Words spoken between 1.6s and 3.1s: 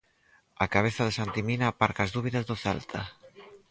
aparca as dúbidas do Celta.